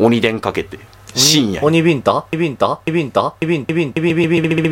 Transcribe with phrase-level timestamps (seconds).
[0.00, 0.78] 鬼電かけて
[1.14, 2.26] 深夜鬼ビンタ？
[2.30, 3.34] ビンタビンタ？
[3.40, 4.00] ビンタビンタ？
[4.00, 4.26] ビンタビンタ？
[4.26, 4.48] ビンタビンタ？
[4.48, 4.64] ビン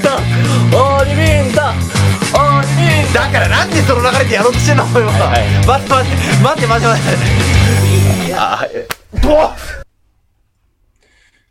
[0.00, 0.16] タ
[1.14, 1.74] ビンタ？
[3.14, 5.12] だからなんでその流れでやろうとしてんのお前は。
[5.66, 7.04] 待って待って待って待って待っ
[9.20, 9.24] て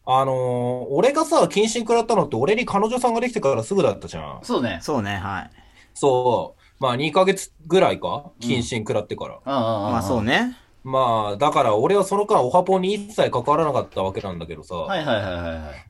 [0.05, 4.39] あの俺がさ、謹慎食らったのって、俺に彼女さんができてからすぐだったじゃん。
[4.43, 4.79] そうね。
[4.81, 5.51] そうね、はい。
[5.93, 6.63] そう。
[6.83, 8.31] まあ、2ヶ月ぐらいか？
[8.41, 9.39] 謹慎食らってから。
[9.45, 10.57] まあ、そうね。
[10.83, 14.75] まあ、だから俺はその間オハポに一切関わらなかったわけなんだけどさ。
[14.75, 15.85] はいはいはいはいはい。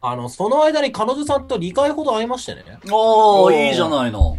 [0.00, 2.62] あの、その間に彼女さんと2回ほど会いましてね。
[2.90, 4.38] おー、おーいいじゃないの。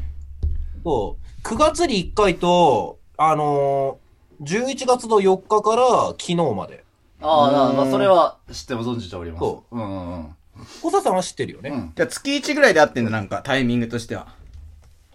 [0.83, 1.47] そう。
[1.47, 6.83] 9月に1回と、あのー、11月の4日から昨日まで。
[7.21, 9.39] ああ、なまあ、うんそれは知っても存じております。。
[9.39, 10.35] そううんうんうん。
[10.81, 11.69] 小佐さんは知ってるよね。
[11.71, 11.93] うん。
[11.95, 14.27] じゃあ月1ぐらいで会ってんのなんか、タイミングとしては。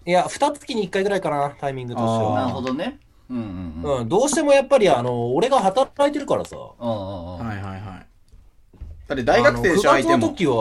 [0.05, 2.49] いや、2月に1回ぐらいかな、タイミングとしてあーなるは。
[2.53, 2.99] ほどね。
[3.31, 3.99] うんうんうん。
[4.01, 6.57] うん、どうしてもやっぱりあの、俺が働いてるからさ。
[6.57, 7.47] うんうんうん。
[7.47, 7.81] はいはいはい。
[9.07, 10.27] だって大学生でしょ、あ相手も。
[10.27, 10.53] の9月の時は、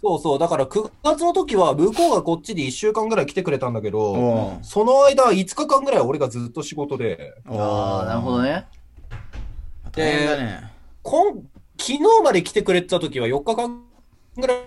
[0.00, 8.42] そうそう、だから9月の時は向こうがこっちで1週間ぐらい来てくれたんだけど、その間5日間ぐらい俺がずっと仕事で、ああ、なるほど。
[8.42, 8.66] ね。
[9.92, 10.72] 大変だね。
[11.02, 13.82] こん昨日まで来てくれてた時は4日間
[14.36, 14.58] ぐらい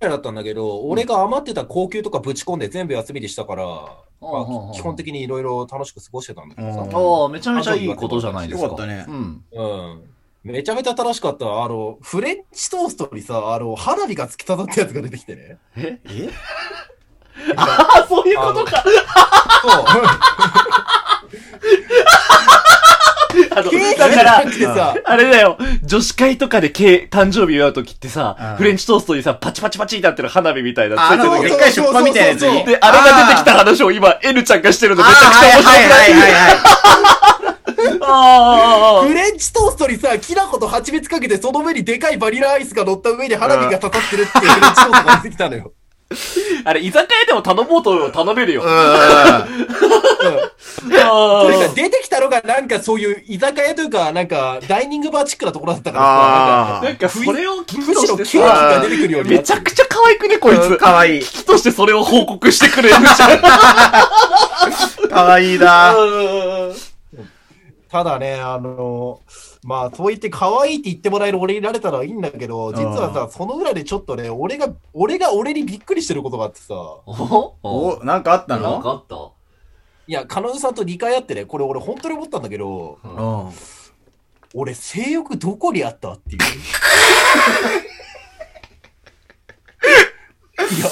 [0.00, 3.64] だったんだけど、俺が余ってた高級とかぶち込んで全部休みでしたから、
[4.74, 6.80] 基本的にいろいろ楽しく過ごしてたんだけどさ。
[6.96, 8.64] おー、めちゃめちゃいいことじゃないですか。
[8.64, 9.44] よかったねうん。
[9.52, 9.62] う
[9.96, 10.02] ん。
[10.44, 11.64] めちゃめちゃ楽しかった。
[11.64, 15.58] あの、フレンチトーストにさ、あの、花火が突き刺さったやつが出てきてね。
[15.76, 16.00] え？
[16.04, 16.30] え？
[17.56, 18.82] ああ、そういうことか。
[19.62, 19.84] そう。
[23.50, 24.44] あの、だから
[25.04, 32.40] あれだよ、女子会とかでけ誕生日祝うときってさうん、フレンチトーストにさ、パチパチパチってなってる花火みたいなつあの、でっかい出版みたいなやつ。
[32.40, 36.82] で、あれが出てきた話を今、N ちゃんがしてるのめちゃくちゃ面白くないはいはいはい。
[39.08, 45.72] フレンチトーストにさ、きな粉と蜂蜜かけて、その上にでかいバニラアイスが乗った上に花火が刺さってるっていうフレンチトーストが出てきたのよ。
[46.64, 46.68] あ。
[46.70, 48.62] あれ、居酒屋でも頼もうと頼めるよ。
[48.62, 48.68] うん。
[48.68, 49.46] あ
[50.82, 60.76] それがー出てきたのがなんかそういう居酒屋というか、なんかダイニングバーチックなところだったからあさ、なんか、それを聞むきとしろケーキしてさ、が出てくるようになってるめちゃくちゃ可愛くね、こいつ。
[60.76, 61.20] かわいい。
[61.20, 65.08] 聞きとしてそれを報告してくれるじゃん。
[65.08, 66.74] かわいいなうん
[67.90, 69.20] ただね、あの
[69.64, 79.30] まあ、そう言って可愛いって言ってもらえる俺になれたらいいんだけど、実はさ、その裏でちょっとね、俺が、俺が俺にびっくりしてることがあってさ、おお、なんかあったなんかのあった？
[80.08, 83.52] いや、彼女さんと2回会ってね、これ俺本当に思ったんだけど、うん。
[84.54, 86.42] 俺性欲どこにあったっていう。
[90.74, 90.86] いや、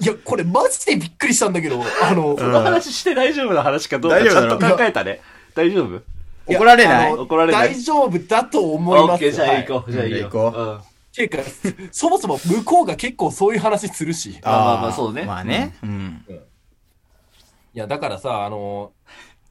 [0.00, 5.20] いや、これマジでびっくりしたんだけど、あの、この話して大丈夫な話かどうかちゃん大丈夫だろと考えたね。
[5.54, 6.02] 大丈夫？
[6.46, 7.12] 怒られない？
[7.14, 7.68] 怒られない？
[7.74, 9.12] 大丈夫だと思います。
[9.12, 9.92] オッケー、じゃあはい行こう。
[9.92, 10.28] じゃあいいよ。
[10.28, 10.80] 行こううん
[11.12, 11.38] ていうか、
[11.90, 14.30] そもそも向こうが結構そういう話するし。
[14.30, 15.74] いあまあまあそうねまあね。
[15.82, 16.24] うん。
[17.74, 18.92] や、だからさ、あの、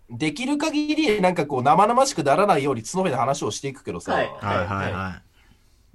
[0.09, 5.21] できる限りなんかこう生々しくならないように角目で話をしていくけどさ、はいはいはいは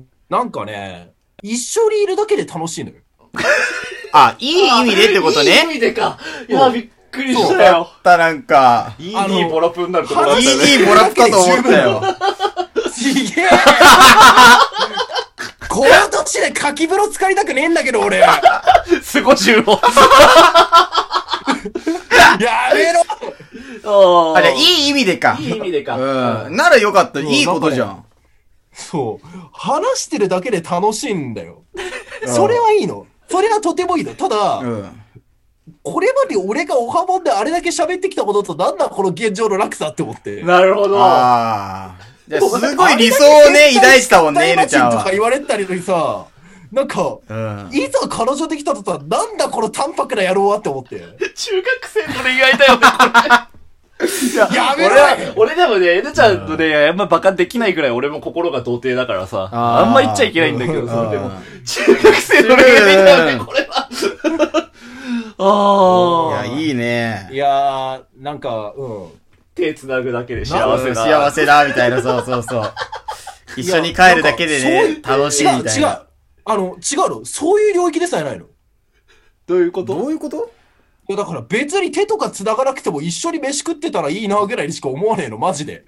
[0.01, 0.05] い。
[0.29, 1.13] なんかね、
[1.43, 2.97] 一緒にいるだけで楽しいのよ。
[4.13, 5.67] あ、いい意味でってこといい意ね。
[5.67, 6.19] 味でか。
[6.49, 8.03] いや、びっくりしただよっ。
[8.03, 10.75] たなんか、いい、あのいいボラプになるところだっいたよね。
[10.75, 12.03] いもらったと思ったよ。
[12.95, 13.49] ちげえ
[15.69, 18.19] この年で柿風呂浸かりたくねえんだけど、俺。
[18.19, 18.41] や
[19.03, 19.81] スゴジュを。
[22.39, 23.01] めろ
[23.87, 25.37] ああ、じゃあいい意味でか。
[25.41, 25.97] いい意味でか。
[25.97, 26.57] うん。
[26.57, 27.21] ならよかった。
[27.21, 28.05] いいことじゃん。
[28.73, 29.27] そう。
[29.53, 31.63] 話してるだけで楽しいんだよ。
[32.27, 33.07] それはいいの。
[33.29, 34.15] それはとてもいいの。
[34.15, 35.01] ただ、うん。
[35.83, 40.43] これまで俺がおはもんであれだけ喋ってきたこととなんだこの現状の落差って思って。
[40.43, 40.99] なるほど。
[40.99, 42.15] ああ。
[42.29, 44.99] すごい理想をね、抱いてたもんね、エルちゃんは。
[44.99, 46.27] とか言われてたりのにさ、
[46.73, 47.69] なんか、うん。
[47.73, 51.01] いざ彼女できたとさ、なんだこの淡白な野郎はって思って。
[51.35, 53.55] 中学生の恋愛だよね、これ。
[54.05, 61.65] いややめろ俺は、俺でもね、エルちゃんとね、あんまバカできないぐらい俺も心が童貞だからさ、あんま言っちゃいけないんだけど、それでもうん。
[61.65, 63.89] 中学生の恋愛だよね、これは。
[65.39, 66.47] ああ。
[66.47, 67.29] いや、いいね。
[67.33, 69.09] いやー、なんか、うん。
[69.55, 70.95] 手繋ぐだけでうん幸せな。
[70.95, 72.73] 幸せだ、みたいな、そうそうそう。
[73.57, 76.03] 一緒に帰るだけでね、楽しいみたい違う、違うな。。
[76.47, 77.25] あの、違うの。
[77.25, 78.45] そういう領域でさえないの。
[78.45, 78.49] い
[79.47, 79.95] どういうこと？
[79.95, 80.51] どういうこと？
[81.09, 85.85] や、だから別に手とか繋がなくても一緒に飯食ってたらいいなぐらいにしか思わねえの、マジで。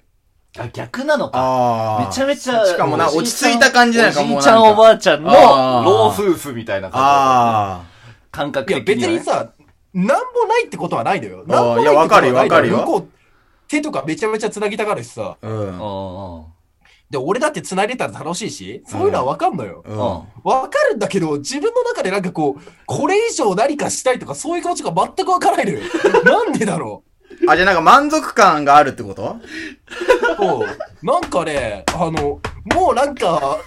[0.57, 1.37] あ、逆なのか。
[1.39, 2.05] ああ。
[2.05, 7.96] めちゃめちゃ、しかもな落ち着いた感じなのかもおじいちゃんおばあちゃんの老夫婦みたいな感あじ。
[8.37, 9.15] 感覚いや、的にはね。
[9.17, 9.51] 別にさ、
[9.93, 10.13] なんも
[10.47, 11.43] ないってことはないのよ。
[11.47, 13.07] なんもないってことはないのよいやわかるよわかるよ向こう
[13.67, 15.37] 手とかめちゃめちゃ繋ぎたがるしさ。
[15.41, 15.59] うん。
[15.59, 16.45] うん。
[17.09, 19.83] で、俺だって繋いでたら楽しいし、そういうのはわかんのよ。
[19.85, 19.97] うん。
[19.97, 25.79] わかるんだけど、自分の中でなんかこう、これ以上何かしたいとかそういう気持ちが全くわからないのよ。
[26.23, 27.03] なんでだろ
[27.47, 29.37] あ、じゃあなんか満足感があるってこと？
[30.39, 30.41] う。
[30.41, 32.39] もう、なんかね、あの、
[32.73, 33.57] もうなんか、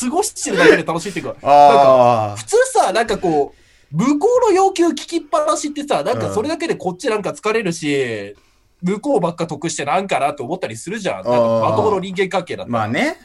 [0.00, 3.63] 過ごしてるだけで楽しいっていうか、なんか、あ普通さ、なんかこう、
[3.94, 8.34] 向こうの要求聞きっぱなしってさ、なんかそれだけでこっちなんか疲れるし、
[8.82, 11.14] 向こうばっか得してなんかなって思ったりするじゃん。
[11.16, 11.30] なんか
[11.70, 12.68] まともの人間関係だっあ。
[12.68, 12.78] たら。
[12.80, 13.16] まあね。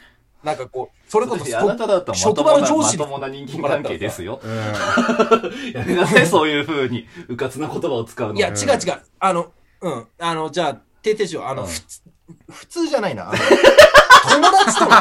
[0.43, 4.39] なんかこう、それこそあなただったらま職ともな、場の上司まともな人間関係ですよ。
[4.43, 4.51] うん。
[5.73, 8.35] やめなさい、そういう風に、うかつな言葉を使うの。
[8.35, 9.01] いや、違う違う。
[9.19, 9.51] あの、
[9.81, 10.07] うん。
[10.19, 11.43] あの、じゃあ、ててしよう。
[11.45, 11.69] あの、うん
[12.49, 13.31] 普通じゃないな。
[14.31, 14.91] 友達との、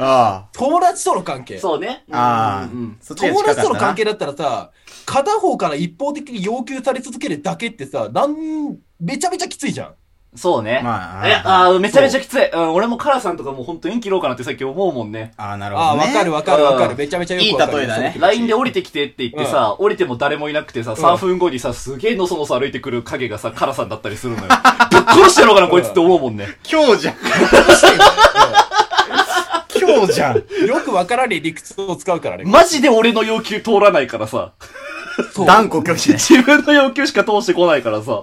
[0.00, 1.58] あ友達との関係。
[1.58, 2.04] そうね。
[2.10, 2.18] あ。
[2.18, 2.98] ああうんうん。
[3.00, 4.70] そっちが友達近かったなとの関係だったらさ、
[5.06, 9.94] 片方から一方的に要求され続けるだけってさ、なん、めちゃめちゃきついじゃん。
[10.36, 10.80] そうね。
[10.84, 12.48] まあいや、あーめちゃめちゃきつい。
[12.50, 15.32] うん、俺もカラさんとかもう本当縁切ろうかなってさっき思うもんね。
[15.36, 16.06] ああ、なるほああ、どね。
[16.06, 16.90] わかるわかるわかる。
[16.92, 17.82] うんめちゃめちゃよくわかる。
[17.82, 24.48] いい例えだねその気持ち LINE で降りてきてって言ってさ、降りても誰もいなくてさ、3分後にさ、すげえのそのそ歩いてくる影がさ、カラさんだったりするのよ。
[24.92, 26.46] ぶっ殺してやろうかな、こいつって思うもんね。
[26.70, 27.14] 今日じゃん。
[29.96, 30.36] 今日じゃん。
[30.36, 32.44] うんよくわからねえ理屈を使うからね。
[32.44, 34.52] マジで俺の要求通らないからさ。
[35.34, 36.18] そう断固拒否ね。
[36.18, 38.22] 自分の要求しか通してこないからさ。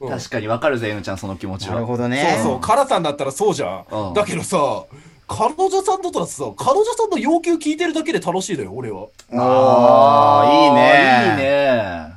[0.00, 1.86] うん確かにわかるぜ、N ちゃん、その気持ちなるは。
[1.86, 2.38] ほどね。
[2.38, 4.14] そうそう、カラさんだったらそうじゃうんん。
[4.14, 4.82] だけどさ、
[5.28, 9.06] 彼女さんだったらさ、彼女さんの要求聞いてるだけで楽しいのよ、俺は。
[9.32, 11.30] ああ、いいね。
[11.30, 12.12] いいね。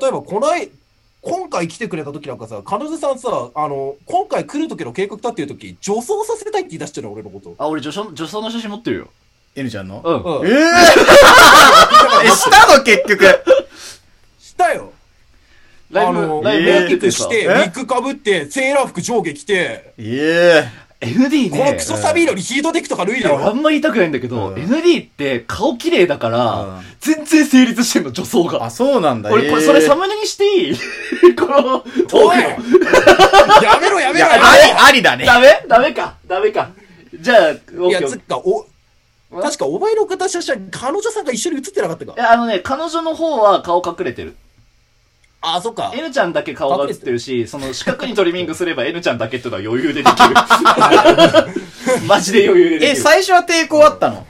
[0.00, 0.70] 例えば、こない、
[1.22, 7.54] 今回来てくれた時なんかさ、彼女さんさ、あの、今回来る時の計画立ってる時、女装させたいって言い出してるの、俺のこと。
[7.58, 9.08] あ、俺女装、女装の写真持ってるよ。
[9.54, 10.00] N ちゃんの？
[10.04, 10.40] うん。
[10.40, 10.46] うん。
[10.46, 10.54] ええ
[12.24, 13.24] え、したの結局。
[14.40, 14.92] したよ。
[15.90, 17.18] ライブ、あの、ライブメイクやっててさ。
[17.24, 20.68] して、ウえィッグかぶって、セーラー服上下着て、ええ
[21.00, 21.58] ND ね。
[21.58, 23.48] このクソサビーノにヒートテックとか脱いいや、でよ。
[23.48, 28.62] あんま言いたくないんだけど、うん ND って顔綺麗だから、うん全然成立してんの、女装が。
[28.64, 29.30] あ、そうなんだ。
[29.30, 30.76] 俺、これ、ええそれサムネにしていい？
[31.34, 32.56] この、トー
[33.58, 35.24] クやめろやめろやありめろ、ありだね。
[35.24, 35.64] ダメ？
[35.66, 36.70] ダメかダメか。
[37.18, 37.38] じゃあ、
[37.78, 38.66] オッいや、つっか、お、
[39.40, 42.18] 確かお前の方写真、彼女さんが一緒に写ってなかったかい。
[42.18, 44.36] や、あのね、彼女の方は顔隠れてる。
[45.42, 45.92] あ、そっか。
[45.94, 50.34] N ちゃんだけ顔が映ってるし、その四角にトリミングすれば N ちゃんだけっていうのは余裕でできる。
[52.06, 53.02] マジで余裕ででえ、きる。
[53.02, 54.26] 最初は抵抗あったの？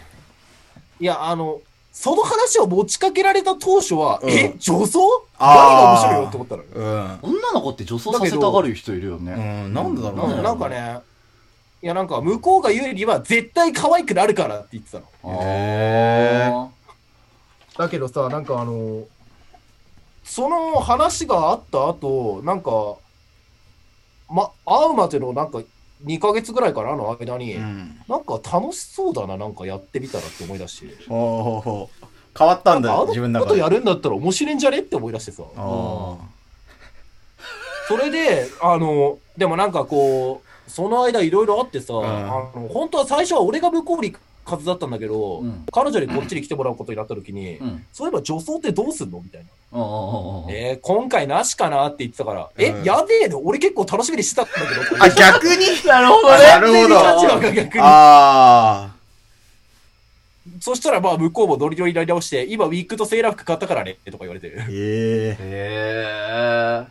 [1.01, 1.61] いや、あの、
[1.93, 5.01] その話を持ちかけられた当初は、うんえ、女装？
[5.41, 6.63] 何が面白いよって思ったの？
[6.63, 6.69] よ。
[6.75, 7.19] うん。
[7.23, 9.67] 女の子って女装させたがる人いるようね。
[9.67, 10.35] ん、なんでだろうね。
[10.37, 11.01] なんなんかね、
[11.83, 15.07] いや、なんか、向こうが言うには、絶対可愛くなるからって言ってたの。
[15.43, 16.69] へーあ
[17.79, 19.05] だけどさ、なんかあの、
[20.31, 22.95] その話があった後、なんか、
[24.33, 25.61] ま、会うまでのなんか、
[26.05, 28.01] 2ヶ月ぐらいかな、あの間に、うん。
[28.09, 31.09] なんか楽しそうだな、なんかやってみたらって思い出して。
[31.09, 32.07] ほうほうほう。
[32.39, 33.59] 変わったんだあよ、自分の中で。
[33.59, 35.43] のことやるんだったら面白いんじゃねって思い出してさ。
[35.57, 36.17] あ
[37.89, 42.05] それで、あの、でもなんかこう、その間いろいろあってさ、んあ
[42.55, 47.87] の、本当は最初は俺が向こうに行くはずだったんだけど、うん彼女にこっちに来てもらうことになった時に、ーうん。
[47.93, 49.21] そういえば女装ってどうすんの？
[49.21, 49.47] みたいな。
[50.53, 51.87] えー、今回なしかな？
[51.87, 53.39] って言ってたから、え、うんやべえの？
[53.45, 55.05] 俺結構楽しみにしてたんだけど。
[55.05, 55.67] あ、逆に？
[55.87, 56.39] なるほどね。
[56.45, 57.81] なるほど立場が逆に。
[57.85, 58.91] あ
[60.61, 64.55] そしたらまあ向こうもノリノリになり直して、今ウィッグとセーラー服買ったからね、とか言われて。
[64.59, 64.67] あ。
[64.69, 66.85] ええ。
[66.85, 66.87] へ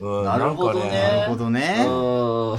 [0.00, 1.50] うんなるほどねなるほどえ。
[1.50, 1.84] ね。
[1.86, 2.58] うん。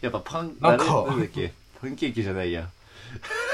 [0.00, 1.52] やっぱパン、なんかあれなんだっけ？
[1.80, 2.68] パンケーキじゃないや。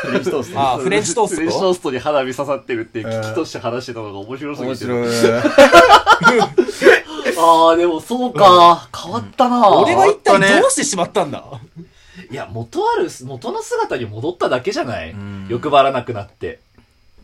[0.03, 0.61] フレンチトースト。
[0.61, 1.37] あフレンチトースト？
[1.37, 4.87] フレンチトーストに花火刺さってるって、うん危機として話してたのが面白すぎて。
[4.87, 5.43] 面白い。
[7.39, 8.89] ああ、でもそうか。
[8.97, 9.69] 変わったな。
[9.79, 11.45] 俺は一体変わったねどうしてしまったんだ？
[12.31, 15.13] いや、元ある、元の姿に戻っただけじゃない？
[15.13, 16.61] うん欲張らなくなって。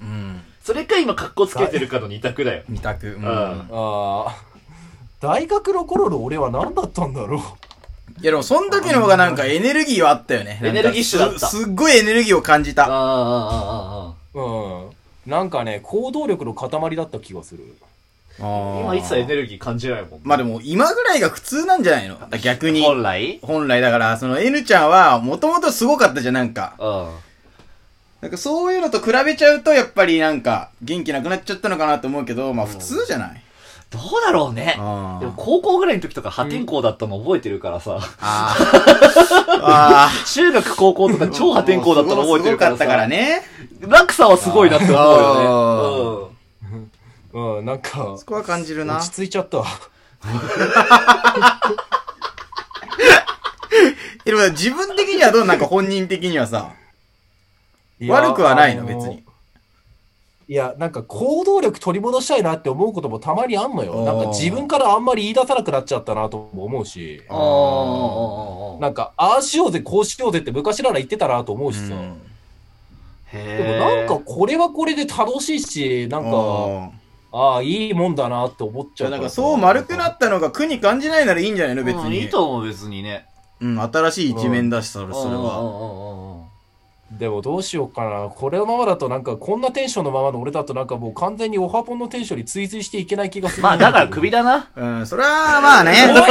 [0.00, 0.42] うん。
[0.62, 2.62] それか今格好つけてるかの二択だよ。
[2.68, 3.08] 二択。
[3.08, 3.22] うん。
[3.22, 4.36] んああ。
[5.20, 7.40] 大学の頃の俺は何だったんだろう？
[8.20, 10.58] いやでも、その時の方がなんかエネルギーはあったよね。
[10.62, 12.82] エネルギッシュだったすすっごいエネルギーを感じああ、た。
[12.84, 15.30] ああ、あうん。
[15.30, 17.64] なんかね、行動力の塊だった気がする。
[18.40, 18.80] あ。
[18.82, 20.20] 今一切エネルギー感じないもん。
[20.22, 22.18] まあでも、今ぐらいが普通なんじゃないの？
[22.42, 22.82] 逆に。
[22.82, 23.38] 本来？
[23.42, 26.74] 本来だから、その N ちゃんは、もともとすごかったじゃん、なんか。
[26.78, 27.08] うん。
[28.22, 33.42] なんかそういうのと比べちゃうと、やっぱりなんか、元気なくなっちゃったのかなと思うけど、まあ普通じゃない？
[33.90, 34.74] どうだろうね。
[34.78, 37.98] あでも高校ぐらいの時とか破天荒だったの覚えてるからさ。
[38.20, 39.60] あー。
[39.62, 42.78] あ中学高校とか超破天荒だったの覚えてるからさ。
[42.78, 43.42] すごかったからね。
[43.80, 46.36] 落差はすごいなって思うよね。
[47.58, 49.10] うん、なんかそ、こは感じるな落。
[49.10, 49.58] ち着いちゃった。
[54.24, 56.72] え、でも自分的にはどうなんか本人的にはさ、
[58.08, 59.25] 悪くはないの、別に。。
[60.48, 64.04] いや、なんか行動力取り戻したいなって思うこともたまにあんのよ。
[64.04, 71.94] なんか自分からあんまり言い出さなくなっちゃったなとも思うし、なんか、ああしようぜ、こうしようぜって昔なら言ってたなと思うしさ。
[71.94, 72.20] うん
[73.32, 76.30] へでもなんかこれはこれで楽しいし、なんか、
[77.32, 81.82] あああ、いいもんだなって思っちじゃあなんかそう丸くなったのが苦に感じないならいいんじゃないの？
[81.82, 82.28] 別うんいいに。
[82.30, 83.26] と思う、別にね。
[83.60, 86.25] うん、新しい一面だし、それ、それは。
[87.12, 87.18] は。
[87.18, 88.28] でもどうしようかな。
[88.28, 93.62] これのままだとなんか、こんなテンションのままの俺だとなんかもう完全にオハポンのテンションに追随していけない気がする。
[93.62, 94.68] まあ、だから首だな。
[94.74, 95.92] うん、それはまあね。
[96.10, 96.26] おいおい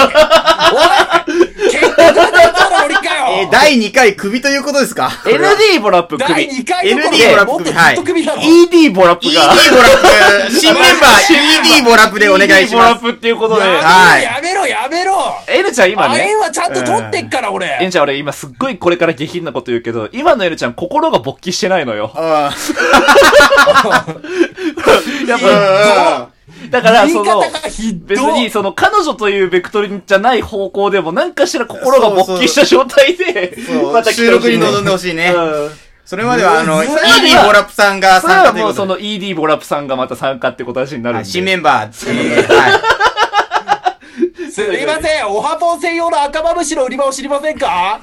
[1.72, 6.34] 結局出たの俺かよえー、第2回首ということですか？ND ボラップ首。
[6.34, 7.64] 第2回 ND でボラップ
[8.06, 9.42] 首なの？ED ボラップ ED が。
[9.42, 13.02] ボラップ、新メンバー ED ボラップでお願いし ED ボラッます。
[13.04, 13.62] プっていうことで。
[13.62, 15.14] はいやめろやめろ
[15.48, 16.36] N ちゃん今あれね。
[16.38, 22.12] はちゃんと取ってっから俺 N ちゃん俺今すっごいこれから下品なこと言うけど、今の N ちゃん心が勃起してないのよ。
[22.16, 22.52] あ
[25.28, 26.28] やっあ。
[26.30, 26.35] ぱ、
[26.70, 35.34] だから言いその方、がひど別にその彼女というベクトルじゃない方向でも何かしら心が勃起した状態で、そう また来収録にてほしいね臨んでほしいね。
[35.36, 35.72] うん
[36.06, 39.04] それまでは、あの、う ED んボラップさんがそれ参加はもうそということで。
[39.08, 41.14] の ED ボラップさんがまた参加ってことになるんで。
[41.14, 42.56] はい新メンバーってことで。
[42.56, 44.52] はい。
[44.52, 48.00] すいませんおはぽん専用の赤マムシの売り場を知りませんか？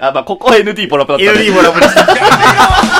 [0.00, 1.46] あ、まあ、ここは ND ボラップだった、ね。
[1.46, 1.94] ED ボラップです。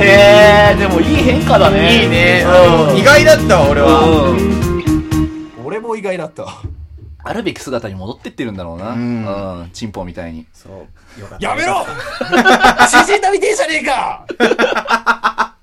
[0.00, 2.02] へえ、でもいい変化だね。
[2.02, 2.44] いいね
[2.90, 2.96] うん。
[2.96, 4.00] 意外だったわ、俺は。
[4.30, 5.52] うん。
[5.64, 6.46] 俺も意外だった
[7.26, 8.90] あるべき姿に戻ってってるんだろうな。
[8.90, 9.22] ううん
[9.64, 9.70] ん。
[9.72, 10.46] チンポみたいに。
[10.52, 10.68] そ
[11.16, 11.20] う。
[11.20, 11.46] よかった。
[11.48, 11.86] やめろ
[12.88, 15.53] 知人だみてえじゃねえか